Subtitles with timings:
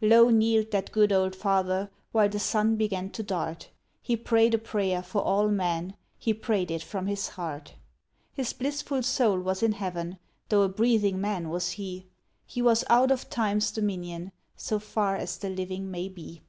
[0.00, 4.58] Low kneel'd that good old Father while the sun began to dart; He pray'd a
[4.58, 7.74] prayer for all men, he pray'd it from his heart.
[8.32, 10.18] His blissful soul was in Heaven,
[10.48, 12.06] tho' a breathing man was he;
[12.46, 16.42] He was out of time's dominion, so far as the living may be.